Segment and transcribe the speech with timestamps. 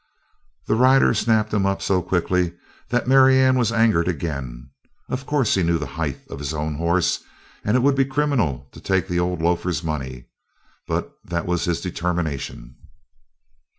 [0.65, 2.55] The rider snapped him up so quickly
[2.89, 4.71] that Marianne was angered again.
[5.09, 7.23] Of course he knew the height of his own horse
[7.63, 10.25] and it would be criminal to take the old loafer's money,
[10.87, 12.77] but that was his determination.